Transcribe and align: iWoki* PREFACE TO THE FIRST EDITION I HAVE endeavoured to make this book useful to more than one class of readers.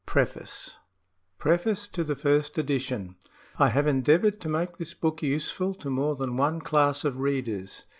iWoki* 0.07 0.73
PREFACE 1.37 1.87
TO 1.87 2.03
THE 2.03 2.15
FIRST 2.15 2.57
EDITION 2.57 3.17
I 3.59 3.69
HAVE 3.69 3.85
endeavoured 3.85 4.41
to 4.41 4.49
make 4.49 4.77
this 4.77 4.95
book 4.95 5.21
useful 5.21 5.75
to 5.75 5.91
more 5.91 6.15
than 6.15 6.37
one 6.37 6.59
class 6.59 7.05
of 7.05 7.19
readers. 7.19 7.83